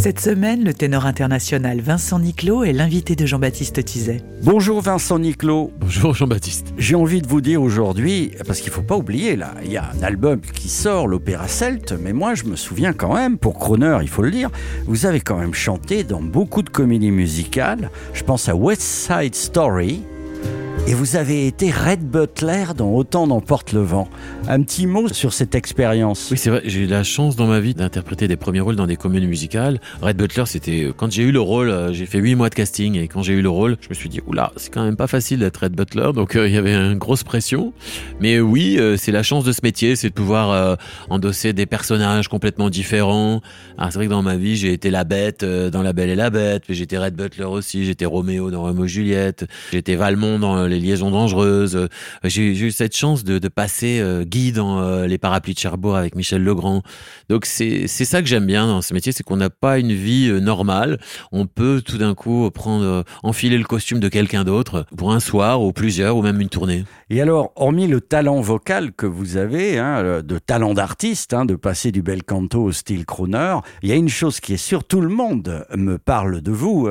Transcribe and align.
Cette 0.00 0.18
semaine, 0.18 0.64
le 0.64 0.72
ténor 0.72 1.04
international 1.04 1.82
Vincent 1.82 2.20
Niclot 2.20 2.64
est 2.64 2.72
l'invité 2.72 3.16
de 3.16 3.26
Jean-Baptiste 3.26 3.84
Tizet. 3.84 4.22
Bonjour 4.42 4.80
Vincent 4.80 5.18
Niclot. 5.18 5.72
Bonjour 5.78 6.14
Jean-Baptiste. 6.14 6.72
J'ai 6.78 6.94
envie 6.94 7.20
de 7.20 7.28
vous 7.28 7.42
dire 7.42 7.60
aujourd'hui, 7.60 8.32
parce 8.46 8.62
qu'il 8.62 8.72
faut 8.72 8.80
pas 8.80 8.96
oublier 8.96 9.36
là, 9.36 9.52
il 9.62 9.70
y 9.70 9.76
a 9.76 9.90
un 9.94 10.02
album 10.02 10.40
qui 10.40 10.70
sort, 10.70 11.06
l'opéra 11.06 11.48
celte, 11.48 11.92
mais 12.00 12.14
moi 12.14 12.34
je 12.34 12.44
me 12.44 12.56
souviens 12.56 12.94
quand 12.94 13.12
même, 13.12 13.36
pour 13.36 13.58
Croner, 13.58 13.98
il 14.00 14.08
faut 14.08 14.22
le 14.22 14.30
dire, 14.30 14.48
vous 14.86 15.04
avez 15.04 15.20
quand 15.20 15.36
même 15.36 15.52
chanté 15.52 16.02
dans 16.02 16.22
beaucoup 16.22 16.62
de 16.62 16.70
comédies 16.70 17.10
musicales. 17.10 17.90
Je 18.14 18.24
pense 18.24 18.48
à 18.48 18.56
West 18.56 18.80
Side 18.80 19.34
Story. 19.34 20.00
Et 20.86 20.94
vous 20.94 21.14
avez 21.14 21.46
été 21.46 21.70
Red 21.70 22.00
Butler 22.00 22.64
dans 22.76 22.90
Autant 22.90 23.26
d'emporte 23.26 23.72
le 23.72 23.82
vent. 23.82 24.08
Un 24.48 24.62
petit 24.62 24.86
mot 24.86 25.08
sur 25.08 25.32
cette 25.32 25.54
expérience. 25.54 26.28
Oui, 26.30 26.38
c'est 26.38 26.50
vrai, 26.50 26.62
j'ai 26.64 26.80
eu 26.80 26.86
la 26.86 27.04
chance 27.04 27.36
dans 27.36 27.46
ma 27.46 27.60
vie 27.60 27.74
d'interpréter 27.74 28.26
des 28.26 28.36
premiers 28.36 28.60
rôles 28.60 28.76
dans 28.76 28.86
des 28.86 28.96
comédies 28.96 29.26
musicales. 29.26 29.80
Red 30.00 30.16
Butler, 30.16 30.44
c'était 30.46 30.84
euh, 30.84 30.92
quand 30.96 31.12
j'ai 31.12 31.22
eu 31.22 31.32
le 31.32 31.40
rôle, 31.40 31.68
euh, 31.68 31.92
j'ai 31.92 32.06
fait 32.06 32.18
huit 32.18 32.34
mois 32.34 32.48
de 32.48 32.54
casting 32.54 32.96
et 32.96 33.06
quand 33.06 33.22
j'ai 33.22 33.34
eu 33.34 33.42
le 33.42 33.50
rôle, 33.50 33.76
je 33.80 33.88
me 33.90 33.94
suis 33.94 34.08
dit 34.08 34.20
oula, 34.26 34.52
c'est 34.56 34.72
quand 34.72 34.82
même 34.82 34.96
pas 34.96 35.06
facile 35.06 35.40
d'être 35.40 35.58
Red 35.58 35.76
Butler, 35.76 36.10
donc 36.14 36.34
euh, 36.34 36.48
il 36.48 36.54
y 36.54 36.56
avait 36.56 36.74
une 36.74 36.98
grosse 36.98 37.22
pression. 37.22 37.72
Mais 38.20 38.40
oui, 38.40 38.78
c'est 38.96 39.12
la 39.12 39.22
chance 39.22 39.44
de 39.44 39.52
ce 39.52 39.60
métier, 39.62 39.96
c'est 39.96 40.08
de 40.08 40.14
pouvoir 40.14 40.78
endosser 41.08 41.52
des 41.52 41.66
personnages 41.66 42.28
complètement 42.28 42.70
différents. 42.70 43.40
Alors 43.78 43.92
c'est 43.92 43.98
vrai 43.98 44.06
que 44.06 44.10
dans 44.10 44.22
ma 44.22 44.36
vie, 44.36 44.56
j'ai 44.56 44.72
été 44.72 44.90
la 44.90 45.04
bête 45.04 45.44
dans 45.44 45.82
La 45.82 45.92
Belle 45.92 46.10
et 46.10 46.16
la 46.16 46.30
Bête, 46.30 46.64
mais 46.68 46.74
j'étais 46.74 46.98
Red 46.98 47.14
Butler 47.14 47.44
aussi, 47.44 47.84
j'étais 47.84 48.04
Roméo 48.04 48.50
dans 48.50 48.62
Roméo 48.62 48.84
et 48.84 48.88
Juliette, 48.88 49.46
j'étais 49.72 49.96
Valmont 49.96 50.38
dans 50.38 50.66
Les 50.70 50.80
Liaisons 50.80 51.10
dangereuses. 51.10 51.76
Euh, 51.76 51.88
J'ai 52.24 52.52
eu 52.52 52.70
cette 52.70 52.96
chance 52.96 53.24
de, 53.24 53.48
passer 53.48 53.98
euh, 54.00 54.24
Guy 54.24 54.52
dans 54.52 54.80
euh, 54.80 55.06
Les 55.06 55.18
Parapluies 55.18 55.54
de 55.54 55.58
Cherbourg 55.58 55.96
avec 55.96 56.14
Michel 56.14 56.42
Legrand. 56.42 56.82
Donc 57.28 57.44
c'est 57.46 57.86
ça 57.88 58.22
que 58.22 58.28
j'aime 58.28 58.46
bien 58.46 58.66
dans 58.66 58.80
ce 58.80 58.94
métier, 58.94 59.12
c'est 59.12 59.22
qu'on 59.22 59.36
n'a 59.36 59.50
pas 59.50 59.78
une 59.78 59.92
vie 59.92 60.30
normale. 60.40 60.98
On 61.32 61.46
peut 61.46 61.82
tout 61.84 61.98
d'un 61.98 62.14
coup 62.14 62.48
prendre, 62.50 63.04
enfiler 63.22 63.58
le 63.58 63.64
costume 63.64 64.00
de 64.00 64.08
quelqu'un 64.08 64.44
d'autre 64.44 64.86
pour 64.96 65.12
un 65.12 65.20
soir 65.20 65.62
ou 65.62 65.72
plusieurs 65.72 66.16
ou 66.16 66.22
même 66.22 66.40
une 66.40 66.48
tournée. 66.48 66.84
Et 67.10 67.20
alors, 67.20 67.52
hormis 67.56 67.88
le 67.88 68.00
talent 68.00 68.40
vocal 68.40 68.92
que 68.92 69.06
vous 69.06 69.36
avez, 69.36 69.78
hein, 69.78 70.22
de 70.22 70.38
talent 70.38 70.74
d'artiste, 70.74 71.34
hein, 71.34 71.44
de 71.44 71.56
passer 71.56 71.90
du 71.90 72.02
bel 72.02 72.22
canto 72.22 72.62
au 72.62 72.72
style 72.72 73.04
crooner, 73.04 73.56
il 73.82 73.88
y 73.88 73.92
a 73.92 73.96
une 73.96 74.08
chose 74.08 74.38
qui 74.40 74.54
est 74.54 74.58
sûre, 74.58 74.84
tout 74.84 75.00
le 75.00 75.08
monde 75.08 75.66
me 75.74 75.98
parle 75.98 76.40
de 76.40 76.52
vous. 76.52 76.88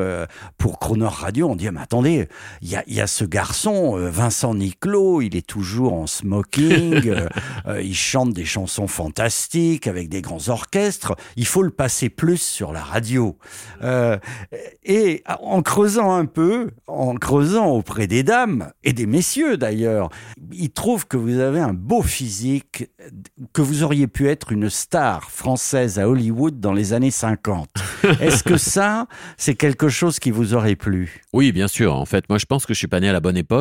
pour 0.57 0.79
Crooner 0.79 1.07
Radio, 1.09 1.49
on 1.49 1.55
dit, 1.55 1.67
Ah, 1.67 1.71
mais 1.71 1.81
attendez, 1.81 2.27
il 2.61 2.69
y 2.69 2.75
a, 2.75 2.83
y 2.87 2.99
a 2.99 3.07
ce 3.07 3.23
garçon, 3.23 3.68
euh, 3.69 4.09
Vincent 4.09 4.55
Niclot, 4.55 5.21
il 5.21 5.35
est 5.35 5.45
toujours 5.45 5.93
en 5.93 6.07
smoking, 6.07 7.07
euh, 7.07 7.27
euh, 7.67 7.81
il 7.81 7.95
chante 7.95 8.33
des 8.33 8.45
chansons 8.45 8.87
fantastiques 8.87 9.87
avec 9.87 10.09
des 10.09 10.21
grands 10.21 10.49
orchestres, 10.49 11.15
il 11.35 11.45
faut 11.45 11.63
le 11.63 11.69
passer 11.69 12.09
plus 12.09 12.41
sur 12.41 12.71
la 12.71 12.83
radio. 12.83 13.37
Euh, 13.83 14.17
et 14.83 15.23
en 15.27 15.61
creusant 15.61 16.13
un 16.13 16.25
peu, 16.25 16.71
en 16.87 17.15
creusant 17.15 17.67
auprès 17.67 18.07
des 18.07 18.23
dames 18.23 18.71
et 18.83 18.93
des 18.93 19.05
messieurs 19.05 19.57
d'ailleurs, 19.57 20.09
ils 20.51 20.71
trouvent 20.71 21.07
que 21.07 21.17
vous 21.17 21.39
avez 21.39 21.59
un 21.59 21.73
beau 21.73 22.01
physique, 22.01 22.89
que 23.53 23.61
vous 23.61 23.83
auriez 23.83 24.07
pu 24.07 24.27
être 24.27 24.51
une 24.51 24.69
star 24.69 25.29
française 25.29 25.99
à 25.99 26.09
Hollywood 26.09 26.59
dans 26.59 26.73
les 26.73 26.93
années 26.93 27.11
50. 27.11 27.69
Est-ce 28.19 28.43
que 28.43 28.57
ça, 28.57 29.07
c'est 29.37 29.55
quelque 29.55 29.89
chose 29.89 30.19
qui 30.19 30.31
vous 30.31 30.53
aurait 30.53 30.75
plu? 30.75 31.21
Oui, 31.33 31.51
bien 31.51 31.67
sûr. 31.67 31.95
En 31.95 32.05
fait, 32.05 32.27
moi, 32.29 32.37
je 32.37 32.45
pense 32.45 32.65
que 32.65 32.73
je 32.73 32.79
suis 32.79 32.87
pas 32.87 32.99
né 32.99 33.09
à 33.09 33.13
la 33.13 33.19
bonne 33.19 33.37
époque. 33.37 33.58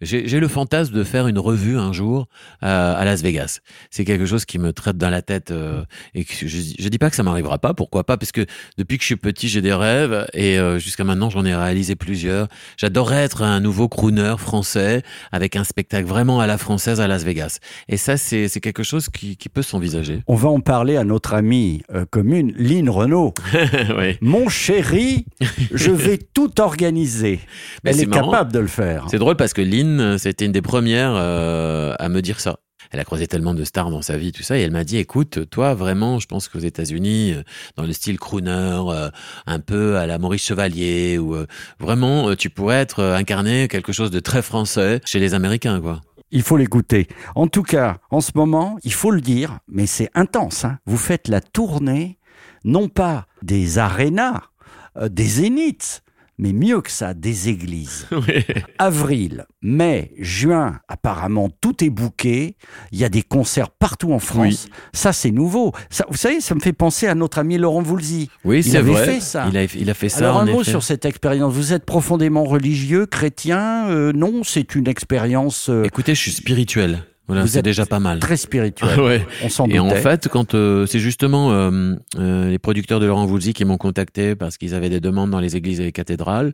J'ai 0.00 0.28
j'ai 0.28 0.40
le 0.40 0.48
fantasme 0.48 0.92
de 0.94 1.04
faire 1.04 1.28
une 1.28 1.38
revue 1.38 1.78
un 1.78 1.92
jour 1.92 2.28
euh, 2.62 2.94
à 2.96 3.04
Las 3.04 3.22
Vegas. 3.22 3.60
C'est 3.90 4.04
quelque 4.04 4.26
chose 4.26 4.44
qui 4.44 4.58
me 4.58 4.72
traite 4.72 4.98
dans 4.98 5.10
la 5.10 5.22
tête 5.22 5.50
euh, 5.50 5.84
et 6.14 6.24
que 6.24 6.32
je, 6.34 6.46
je 6.46 6.88
dis 6.88 6.98
pas 6.98 7.10
que 7.10 7.16
ça 7.16 7.22
m'arrivera 7.22 7.58
pas. 7.58 7.74
Pourquoi 7.74 8.04
pas 8.04 8.16
Parce 8.16 8.32
que 8.32 8.44
depuis 8.76 8.96
que 8.98 9.02
je 9.02 9.06
suis 9.06 9.16
petit, 9.16 9.48
j'ai 9.48 9.60
des 9.62 9.72
rêves 9.72 10.26
et 10.34 10.58
euh, 10.58 10.78
jusqu'à 10.78 11.04
maintenant, 11.04 11.30
j'en 11.30 11.44
ai 11.44 11.54
réalisé 11.54 11.94
plusieurs. 11.96 12.48
J'adorerais 12.76 13.22
être 13.22 13.42
un 13.42 13.60
nouveau 13.60 13.88
crooner 13.88 14.34
français 14.38 15.02
avec 15.32 15.56
un 15.56 15.64
spectacle 15.64 16.06
vraiment 16.06 16.40
à 16.40 16.46
la 16.46 16.58
française 16.58 17.00
à 17.00 17.06
Las 17.06 17.24
Vegas. 17.24 17.58
Et 17.88 17.96
ça, 17.96 18.16
c'est 18.16 18.48
quelque 18.60 18.82
chose 18.82 19.08
qui, 19.08 19.36
qui 19.36 19.48
peut 19.48 19.62
s'envisager. 19.62 20.22
On 20.26 20.34
va 20.34 20.48
en 20.48 20.60
parler 20.60 20.96
à 20.96 21.04
notre 21.04 21.34
amie 21.34 21.82
commune, 22.10 22.52
Lynn 22.56 22.88
Renault. 22.90 23.34
oui. 23.98 24.18
Mon 24.20 24.48
chéri, 24.48 25.26
je 25.72 25.90
vais 25.90 26.18
tout 26.34 26.60
organiser. 26.60 27.40
Mais 27.84 27.92
Elle 27.92 28.00
est 28.00 28.06
marrant. 28.06 28.30
capable 28.30 28.52
de 28.52 28.58
le 28.58 28.66
faire. 28.66 29.06
C'est 29.10 29.18
drôle 29.18 29.33
parce 29.34 29.52
que 29.52 29.62
Lynn, 29.62 30.18
c'était 30.18 30.46
une 30.46 30.52
des 30.52 30.62
premières 30.62 31.14
euh, 31.14 31.94
à 31.98 32.08
me 32.08 32.20
dire 32.22 32.40
ça. 32.40 32.58
Elle 32.90 33.00
a 33.00 33.04
croisé 33.04 33.26
tellement 33.26 33.54
de 33.54 33.64
stars 33.64 33.90
dans 33.90 34.02
sa 34.02 34.18
vie, 34.18 34.30
tout 34.30 34.42
ça, 34.42 34.58
et 34.58 34.60
elle 34.60 34.70
m'a 34.70 34.84
dit, 34.84 34.98
écoute, 34.98 35.48
toi, 35.50 35.74
vraiment, 35.74 36.18
je 36.18 36.26
pense 36.26 36.48
qu'aux 36.48 36.58
États-Unis, 36.58 37.32
euh, 37.32 37.42
dans 37.76 37.84
le 37.84 37.92
style 37.92 38.18
crooner, 38.18 38.50
euh, 38.50 39.10
un 39.46 39.58
peu 39.58 39.96
à 39.96 40.06
la 40.06 40.18
Maurice 40.18 40.44
Chevalier, 40.44 41.18
ou 41.18 41.34
euh, 41.34 41.46
vraiment, 41.80 42.28
euh, 42.28 42.36
tu 42.36 42.50
pourrais 42.50 42.76
être 42.76 43.00
euh, 43.00 43.16
incarné 43.16 43.68
quelque 43.68 43.92
chose 43.92 44.10
de 44.10 44.20
très 44.20 44.42
français 44.42 45.00
chez 45.06 45.18
les 45.18 45.34
Américains, 45.34 45.80
quoi. 45.80 46.02
Il 46.30 46.42
faut 46.42 46.56
l'écouter. 46.56 47.08
En 47.34 47.46
tout 47.46 47.62
cas, 47.62 47.98
en 48.10 48.20
ce 48.20 48.32
moment, 48.34 48.76
il 48.84 48.92
faut 48.92 49.10
le 49.10 49.20
dire, 49.20 49.58
mais 49.66 49.86
c'est 49.86 50.10
intense. 50.14 50.64
hein. 50.64 50.78
Vous 50.84 50.98
faites 50.98 51.28
la 51.28 51.40
tournée, 51.40 52.18
non 52.64 52.88
pas 52.88 53.26
des 53.42 53.78
arénas, 53.78 54.42
euh, 54.98 55.08
des 55.08 55.26
zéniths, 55.26 56.03
mais 56.38 56.52
mieux 56.52 56.80
que 56.80 56.90
ça, 56.90 57.14
des 57.14 57.48
églises. 57.48 58.06
Avril, 58.78 59.46
mai, 59.62 60.12
juin, 60.18 60.80
apparemment 60.88 61.48
tout 61.60 61.84
est 61.84 61.90
bouqué. 61.90 62.56
Il 62.92 62.98
y 62.98 63.04
a 63.04 63.08
des 63.08 63.22
concerts 63.22 63.70
partout 63.70 64.12
en 64.12 64.18
France. 64.18 64.68
Ça, 64.92 65.12
c'est 65.12 65.30
nouveau. 65.30 65.72
Ça, 65.90 66.04
vous 66.10 66.16
savez, 66.16 66.40
ça 66.40 66.54
me 66.54 66.60
fait 66.60 66.72
penser 66.72 67.06
à 67.06 67.14
notre 67.14 67.38
ami 67.38 67.56
Laurent 67.58 67.82
Voulzy. 67.82 68.30
Oui, 68.44 68.62
Il 68.66 68.76
avait 68.76 68.92
vrai. 68.92 69.04
fait 69.06 69.20
ça. 69.20 69.46
Il 69.50 69.56
a, 69.56 69.64
il 69.64 69.90
a 69.90 69.94
fait 69.94 70.08
ça. 70.08 70.18
Alors 70.18 70.38
un 70.38 70.46
mot 70.46 70.62
effet. 70.62 70.70
sur 70.70 70.82
cette 70.82 71.04
expérience. 71.04 71.52
Vous 71.52 71.72
êtes 71.72 71.84
profondément 71.84 72.44
religieux, 72.44 73.06
chrétien 73.06 73.88
Euh, 73.88 74.12
Non, 74.12 74.42
c'est 74.44 74.74
une 74.74 74.88
expérience 74.88 75.68
euh, 75.70 75.84
Écoutez, 75.84 76.14
je 76.14 76.20
suis 76.20 76.32
spirituel. 76.32 77.04
Voilà, 77.26 77.46
c'est 77.46 77.62
déjà 77.62 77.86
pas 77.86 78.00
mal. 78.00 78.18
très 78.18 78.36
spirituelle. 78.36 79.00
Ouais. 79.00 79.26
On 79.42 79.48
s'en 79.48 79.66
Et 79.66 79.78
en 79.78 79.90
fait, 79.90 80.28
quand 80.28 80.54
euh, 80.54 80.84
c'est 80.86 80.98
justement 80.98 81.52
euh, 81.52 81.94
euh, 82.18 82.50
les 82.50 82.58
producteurs 82.58 83.00
de 83.00 83.06
Laurent 83.06 83.24
Voulzy 83.24 83.54
qui 83.54 83.64
m'ont 83.64 83.78
contacté 83.78 84.34
parce 84.34 84.58
qu'ils 84.58 84.74
avaient 84.74 84.90
des 84.90 85.00
demandes 85.00 85.30
dans 85.30 85.40
les 85.40 85.56
églises 85.56 85.80
et 85.80 85.84
les 85.84 85.92
cathédrales, 85.92 86.52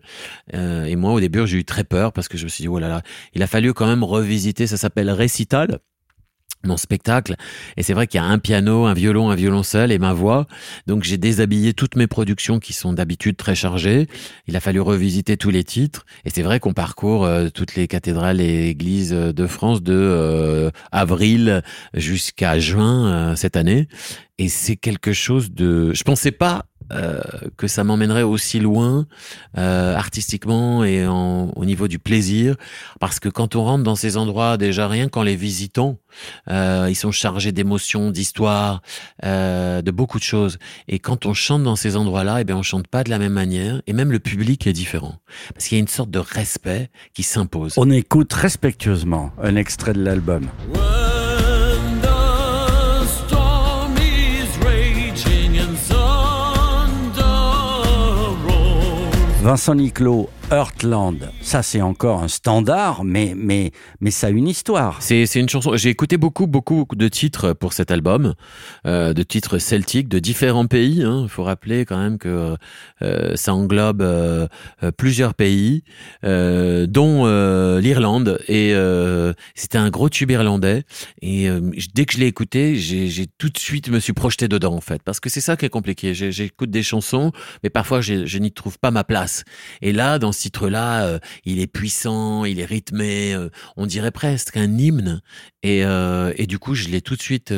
euh, 0.55 0.85
et 0.85 0.95
moi 0.95 1.13
au 1.13 1.21
début 1.21 1.47
j'ai 1.47 1.59
eu 1.59 1.65
très 1.65 1.85
peur 1.85 2.13
parce 2.13 2.29
que 2.29 2.39
je 2.39 2.45
me 2.45 2.49
suis 2.49 2.63
dit 2.63 2.69
oh 2.69 2.79
là 2.79 2.89
là, 2.89 3.03
il 3.35 3.43
a 3.43 3.47
fallu 3.47 3.75
quand 3.75 3.87
même 3.87 4.05
revisiter. 4.05 4.67
Ça 4.67 4.77
s'appelle 4.77 5.11
Récital 5.11 5.81
mon 6.65 6.77
spectacle. 6.77 7.37
Et 7.77 7.83
c'est 7.83 7.95
vrai 7.95 8.07
qu'il 8.07 8.21
y 8.21 8.25
a 8.25 8.27
un 8.27 8.39
piano, 8.39 8.87
un 8.87 8.95
violon, 8.95 9.31
un 9.31 9.35
violoncelle 9.35 9.93
et 9.93 9.99
ma 9.99 10.13
voix. 10.13 10.47
Donc 10.87 11.05
j'ai 11.05 11.19
déshabillé 11.19 11.73
toutes 11.73 11.97
mes 11.97 12.07
productions 12.07 12.59
qui 12.59 12.73
sont 12.73 12.93
d'habitude 12.93 13.37
très 13.37 13.55
chargées. 13.55 14.07
Il 14.47 14.57
a 14.57 14.61
fallu 14.61 14.81
revisiter 14.81 15.37
tous 15.37 15.51
les 15.51 15.65
titres. 15.65 16.05
Et 16.25 16.31
c'est 16.31 16.43
vrai 16.43 16.61
qu'on 16.61 16.73
parcourt 16.73 17.25
euh, 17.25 17.49
toutes 17.49 17.75
les 17.75 17.89
cathédrales 17.89 18.41
et 18.41 18.69
églises 18.69 19.13
euh, 19.13 19.33
de 19.33 19.47
France 19.47 19.83
de 19.83 19.95
euh, 19.95 20.71
avril 20.93 21.63
jusqu'à 21.95 22.59
juin 22.59 23.07
euh, 23.07 23.37
cette 23.37 23.57
année. 23.57 23.89
Et 24.39 24.49
c'est 24.49 24.77
quelque 24.77 25.13
chose 25.13 25.53
de 25.53 25.93
je 25.95 26.03
pensais 26.03 26.33
pas 26.33 26.67
euh, 26.91 27.21
que 27.57 27.67
ça 27.69 27.85
m'emmènerait 27.85 28.23
aussi 28.23 28.59
loin 28.61 29.07
euh, 29.59 29.95
artistiquement 29.95 30.85
et 30.85 31.07
en- 31.07 31.51
au 31.57 31.65
niveau 31.65 31.89
du 31.89 31.99
plaisir. 31.99 32.57
Parce 33.01 33.21
que 33.21 33.29
quand 33.29 33.57
on 33.57 33.65
rentre 33.65 33.85
dans 33.85 33.95
ces 33.97 34.17
endroits 34.17 34.57
déjà 34.57 34.89
rien 34.89 35.09
qu'en 35.09 35.23
les 35.23 35.37
visitant 35.37 35.99
euh, 36.51 36.87
ils 36.89 36.97
sont 36.97 37.13
chargés 37.13 37.53
d'émotions 37.53 38.11
d'histoires 38.11 38.83
euh, 39.25 39.81
de 39.83 39.91
beaucoup 39.91 40.19
de 40.19 40.25
choses. 40.25 40.59
Et 40.89 40.99
quand 40.99 41.27
on 41.27 41.35
chante 41.35 41.63
dans 41.63 41.77
ces 41.77 41.97
endroits 41.97 42.25
là 42.25 42.41
et 42.41 42.45
bien 42.45 42.57
on 42.57 42.63
chante 42.63 42.89
pas 42.89 43.05
de 43.05 43.11
la 43.11 43.19
même 43.19 43.33
manière 43.33 43.81
et 43.87 43.93
même 43.93 44.11
le 44.11 44.19
public 44.19 44.67
est 44.67 44.73
différent. 44.73 45.15
Parce 45.55 45.67
qu'il 45.69 45.77
y 45.79 45.81
a 45.81 45.83
une 45.83 45.89
sorte 45.89 46.11
de 46.11 46.19
respect 46.19 46.91
qui 47.15 47.23
s'impose. 47.23 47.75
On 47.77 47.91
écoute 47.91 48.33
respectueusement 48.33 49.31
un 49.43 49.57
extrait 49.57 49.93
de 49.93 50.03
l'album. 50.03 50.49
Vincent 59.43 59.75
Niclot, 59.75 60.29
Heartland, 60.53 61.31
ça 61.41 61.63
c'est 61.63 61.81
encore 61.81 62.25
un 62.25 62.29
standard, 62.29 63.05
mais, 63.05 63.35
mais, 63.37 63.71
mais 64.01 64.11
ça 64.11 64.27
a 64.27 64.31
une 64.31 64.49
histoire. 64.49 65.01
C'est 65.01 65.25
c'est 65.27 65.39
une 65.39 65.49
chanson. 65.49 65.77
J'ai 65.77 65.91
écouté 65.91 66.17
beaucoup 66.17 66.49
beaucoup 66.49 66.87
de 66.93 67.07
titres 67.07 67.53
pour 67.53 67.73
cet 67.73 67.93
album, 67.93 68.35
euh, 68.85 69.13
de 69.13 69.23
titres 69.23 69.59
celtiques 69.59 70.09
de 70.09 70.19
différents 70.19 70.67
pays. 70.67 71.05
Il 71.05 71.29
faut 71.29 71.45
rappeler 71.45 71.85
quand 71.85 71.99
même 71.99 72.19
que 72.19 72.57
euh, 73.03 73.37
ça 73.37 73.55
englobe 73.55 74.03
euh, 74.03 74.49
euh, 74.83 74.91
plusieurs 74.91 75.35
pays, 75.35 75.85
euh, 76.25 76.89
dont 76.89 77.27
euh, 77.27 77.81
l'Irlande. 77.81 78.41
Et 78.49 78.75
c'était 79.55 79.79
un 79.79 79.91
gros 79.91 80.09
tube 80.09 80.33
irlandais. 80.33 80.83
Et 81.23 81.49
dès 81.95 82.05
que 82.07 82.15
je 82.15 82.19
l'ai 82.19 82.27
écouté, 82.27 82.75
j'ai 82.75 83.27
tout 83.39 83.51
de 83.51 83.59
suite 83.59 83.89
me 83.89 84.01
suis 84.01 84.15
projeté 84.15 84.49
dedans 84.49 84.75
en 84.75 84.81
fait, 84.81 85.01
parce 85.05 85.21
que 85.21 85.31
c'est 85.31 85.41
ça 85.41 85.57
qui 85.57 85.65
est 85.65 85.71
compliqué. 85.71 86.13
J'écoute 86.13 86.71
des 86.71 86.83
chansons, 86.83 87.31
mais 87.63 87.71
parfois 87.71 88.01
je 88.01 88.39
n'y 88.39 88.51
trouve 88.51 88.81
pas 88.81 88.91
ma 88.91 89.05
place. 89.05 89.45
Et 89.81 89.93
là, 89.93 90.19
dans 90.19 90.33
ce 90.41 90.45
titre-là, 90.45 91.05
euh, 91.05 91.19
il 91.45 91.61
est 91.61 91.67
puissant, 91.67 92.47
il 92.47 92.61
est 92.61 92.65
rythmé, 92.65 93.35
euh, 93.35 93.51
on 93.77 93.85
dirait 93.85 94.11
presque 94.11 94.57
un 94.57 94.79
hymne. 94.79 95.21
Et, 95.63 95.85
euh, 95.85 96.33
et 96.39 96.47
du 96.47 96.59
coup, 96.59 96.75
je 96.75 96.89
l'ai 96.89 97.03
tout 97.03 97.15
de 97.17 97.21
suite 97.21 97.53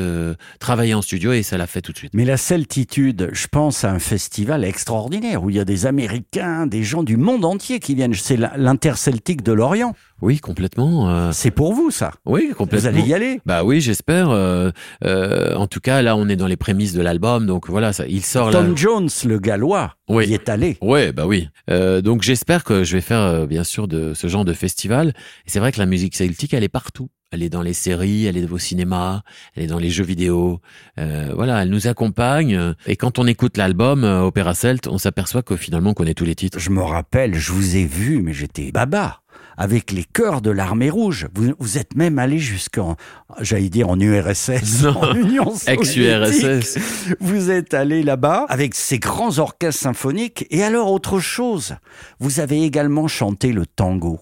travaillé 0.58 0.92
en 0.92 1.02
studio 1.02 1.32
et 1.32 1.44
ça 1.44 1.56
l'a 1.56 1.68
fait 1.68 1.80
tout 1.82 1.92
de 1.92 1.96
suite. 1.98 2.10
Mais 2.14 2.24
la 2.24 2.36
Celtitude, 2.36 3.28
je 3.32 3.46
pense 3.46 3.84
à 3.84 3.92
un 3.92 4.00
festival 4.00 4.64
extraordinaire 4.64 5.44
où 5.44 5.50
il 5.50 5.56
y 5.56 5.60
a 5.60 5.64
des 5.64 5.86
Américains, 5.86 6.66
des 6.66 6.82
gens 6.82 7.04
du 7.04 7.16
monde 7.16 7.44
entier 7.44 7.78
qui 7.78 7.94
viennent. 7.94 8.14
C'est 8.14 8.36
l'Interceltique 8.56 9.42
de 9.42 9.52
l'Orient. 9.52 9.94
Oui, 10.20 10.38
complètement. 10.38 11.30
C'est 11.32 11.50
pour 11.52 11.74
vous, 11.74 11.90
ça. 11.92 12.12
oui, 12.26 12.46
Vous 12.50 12.54
complètement. 12.56 12.90
allez 12.90 13.02
y 13.02 13.14
aller. 13.14 13.40
Bah 13.46 13.62
oui, 13.64 13.80
j'espère. 13.80 14.30
en 14.30 15.66
tout 15.68 15.80
cas, 15.80 16.02
là, 16.02 16.16
on 16.16 16.28
est 16.28 16.36
dans 16.36 16.46
les 16.48 16.56
prémices 16.56 16.92
de 16.94 17.02
l'album, 17.02 17.46
donc 17.46 17.68
voilà, 17.70 17.92
ça, 17.92 18.06
il 18.08 18.24
sort. 18.24 18.50
Tom 18.50 18.76
Jones, 18.76 19.08
le 19.24 19.38
gallois, 19.38 19.94
Oui. 20.08 20.26
y 20.28 20.34
est 20.34 20.48
allé. 20.48 20.76
Ouais, 20.80 21.12
bah 21.12 21.26
oui. 21.26 21.48
Donc 21.68 22.22
j'espère 22.22 22.64
que 22.64 22.71
je 22.84 22.96
vais 22.96 23.00
faire 23.00 23.20
euh, 23.20 23.46
bien 23.46 23.64
sûr 23.64 23.88
de 23.88 24.14
ce 24.14 24.26
genre 24.26 24.44
de 24.44 24.52
festival. 24.52 25.08
Et 25.46 25.50
c'est 25.50 25.60
vrai 25.60 25.72
que 25.72 25.78
la 25.78 25.86
musique 25.86 26.16
celtique, 26.16 26.54
elle 26.54 26.64
est 26.64 26.68
partout. 26.68 27.08
Elle 27.30 27.42
est 27.42 27.48
dans 27.48 27.62
les 27.62 27.72
séries, 27.72 28.26
elle 28.26 28.36
est 28.36 28.50
au 28.50 28.58
cinéma, 28.58 29.22
elle 29.54 29.64
est 29.64 29.66
dans 29.66 29.78
les 29.78 29.88
jeux 29.88 30.04
vidéo. 30.04 30.60
Euh, 30.98 31.32
voilà, 31.34 31.62
elle 31.62 31.70
nous 31.70 31.86
accompagne. 31.86 32.74
Et 32.86 32.96
quand 32.96 33.18
on 33.18 33.26
écoute 33.26 33.56
l'album 33.56 34.04
euh, 34.04 34.20
Opéra 34.20 34.54
Celt, 34.54 34.86
on 34.86 34.98
s'aperçoit 34.98 35.42
que 35.42 35.56
finalement 35.56 35.90
on 35.90 35.94
connaît 35.94 36.14
tous 36.14 36.26
les 36.26 36.34
titres. 36.34 36.58
Je 36.58 36.70
me 36.70 36.82
rappelle, 36.82 37.34
je 37.34 37.52
vous 37.52 37.76
ai 37.76 37.86
vu, 37.86 38.20
mais 38.20 38.34
j'étais 38.34 38.70
baba. 38.70 39.21
Avec 39.56 39.92
les 39.92 40.04
chœurs 40.04 40.40
de 40.40 40.50
l'armée 40.50 40.90
rouge. 40.90 41.28
Vous, 41.34 41.52
vous 41.58 41.78
êtes 41.78 41.94
même 41.94 42.18
allé 42.18 42.38
jusqu'en, 42.38 42.96
j'allais 43.40 43.68
dire 43.68 43.88
en 43.90 43.98
URSS, 44.00 44.82
Non. 44.82 44.96
en 44.96 45.14
Union. 45.14 45.52
Ex-URSS. 45.66 46.78
Vous 47.20 47.50
êtes 47.50 47.74
allé 47.74 48.02
là-bas 48.02 48.46
avec 48.48 48.74
ces 48.74 48.98
grands 48.98 49.38
orchestres 49.38 49.80
symphoniques. 49.82 50.46
Et 50.50 50.62
alors, 50.62 50.90
autre 50.90 51.18
chose, 51.20 51.76
vous 52.18 52.40
avez 52.40 52.62
également 52.64 53.08
chanté 53.08 53.52
le 53.52 53.66
tango. 53.66 54.20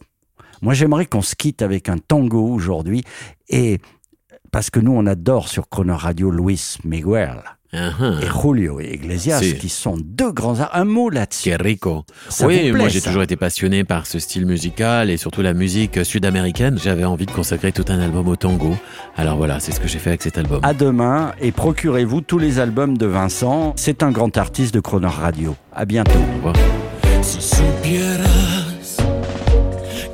Moi, 0.63 0.75
j'aimerais 0.75 1.07
qu'on 1.07 1.23
se 1.23 1.35
quitte 1.35 1.63
avec 1.63 1.89
un 1.89 1.99
tango 1.99 2.47
aujourd'hui. 2.47 3.03
Et 3.49 3.79
parce 4.53 4.71
que 4.71 4.81
nous, 4.81 4.93
on 4.93 5.07
adore 5.07 5.49
sur 5.49 5.69
Croner 5.69 5.93
Radio 5.95 6.31
Luis 6.31 6.77
Miguel 6.85 7.43
Ah, 7.73 7.91
ah. 8.01 8.13
et 8.21 8.27
Julio 8.27 8.81
Iglesias, 8.81 9.39
Si. 9.41 9.57
qui 9.57 9.69
sont 9.69 9.97
deux 9.97 10.33
grands 10.33 10.59
arts. 10.59 10.71
Un 10.75 10.85
mot 10.85 11.09
là-dessus. 11.09 11.51
Que 11.51 11.63
rico. 11.63 12.05
Ça 12.29 12.47
oui, 12.47 12.59
plaît, 12.59 12.73
moi 12.73 12.89
j'ai 12.89 12.99
ça 12.99 13.09
toujours 13.11 13.23
été 13.23 13.37
passionné 13.37 13.85
par 13.85 14.07
ce 14.07 14.19
style 14.19 14.45
musical 14.45 15.09
et 15.09 15.17
surtout 15.17 15.41
la 15.41 15.55
musique 15.55 16.05
sud-américaine. 16.05 16.79
J'avais 16.83 17.05
envie 17.05 17.27
de 17.27 17.31
consacrer 17.31 17.71
tout 17.71 17.85
un 17.89 18.01
album 18.01 18.27
au 18.27 18.35
tango. 18.37 18.77
Alors 19.17 19.37
voilà, 19.37 19.61
c'est 19.61 19.71
ce 19.73 19.79
que 19.79 19.87
j'ai 19.87 20.01
fait 20.01 20.11
avec 20.11 20.23
cet 20.23 20.37
album. 20.37 20.59
À 20.65 20.75
demain 20.75 21.33
et 21.41 21.53
procurez-vous 21.53 22.23
tous 22.23 22.39
les 22.39 22.59
albums 22.59 22.99
de 22.99 23.07
Vincent. 23.07 23.73
C'est 23.77 24.03
un 24.03 24.11
grand 24.11 24.37
artiste 24.37 24.75
de 24.75 24.81
Croner 24.81 25.07
Radio. 25.07 25.55
À 25.73 25.85
bientôt. 25.85 26.19
Au 26.19 26.37
revoir. 26.37 26.55
Si 27.23 27.41
supieras 27.41 28.97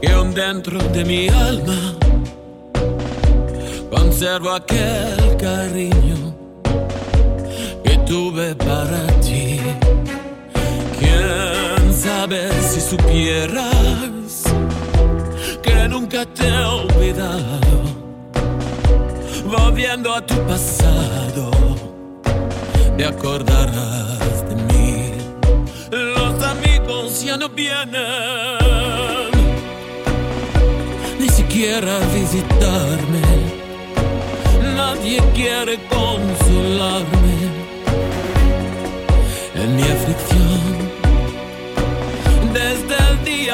que 0.02 0.12
aún 0.12 0.34
dentro 0.34 0.78
de 0.92 1.04
mi 1.04 1.28
alma 1.28 1.94
conservo 3.90 4.50
aquel 4.50 5.36
cariño 5.38 6.25
tuve 8.06 8.54
para 8.54 9.06
ti. 9.20 9.60
Quién 10.98 11.92
sabe 11.92 12.48
si 12.62 12.80
supieras 12.80 14.44
que 15.62 15.88
nunca 15.88 16.24
te 16.24 16.46
he 16.46 16.64
olvidado, 16.64 17.76
volviendo 19.44 20.14
a 20.14 20.24
tu 20.24 20.34
pasado, 20.46 21.50
te 22.96 23.04
acordarás 23.04 24.48
de 24.48 24.54
mí. 24.68 25.12
Los 25.90 26.42
amigos 26.42 27.22
ya 27.24 27.36
no 27.36 27.48
vienen, 27.48 28.04
ni 31.18 31.28
siquiera 31.28 31.96
a 31.96 32.06
visitarme. 32.14 33.26
Nadie 34.76 35.20
quiere 35.34 35.78
consolarme 35.88 37.35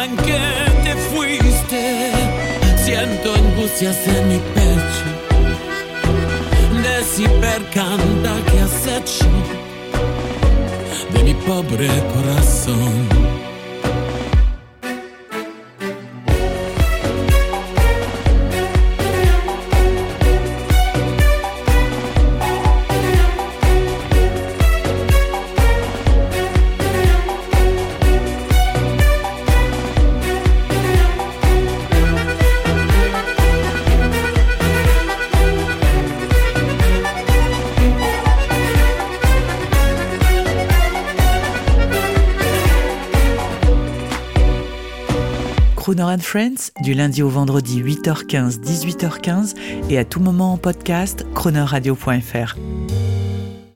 en 0.04 0.16
que 0.16 0.38
te 0.82 0.94
fuiste, 1.10 2.12
siento 2.84 3.34
angustias 3.34 3.96
en 4.06 4.28
mi 4.28 4.38
pecho. 4.54 5.08
De 6.82 7.04
cibercanta 7.04 8.32
que 8.50 8.60
has 8.60 8.86
hecho 8.86 9.26
de 11.12 11.22
mi 11.22 11.34
pobre 11.34 11.88
corazón. 12.14 13.31
Crooner 45.82 46.16
Friends, 46.20 46.70
du 46.84 46.94
lundi 46.94 47.24
au 47.24 47.28
vendredi 47.28 47.82
8h15, 47.82 48.60
18h15 48.60 49.56
et 49.90 49.98
à 49.98 50.04
tout 50.04 50.20
moment 50.20 50.52
en 50.52 50.56
podcast, 50.56 51.26
croonerradio.fr. 51.34 52.56